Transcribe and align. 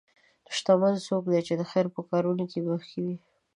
شتمن 0.55 0.93
څوک 1.07 1.23
دی 1.31 1.39
چې 1.47 1.53
د 1.57 1.61
خیر 1.71 1.85
په 1.95 2.01
کارونو 2.09 2.43
کې 2.51 2.59
مخکې 2.69 2.99
وي. 3.05 3.15